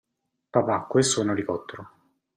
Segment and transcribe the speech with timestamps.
[0.49, 1.89] Papà, questo è un elicottero.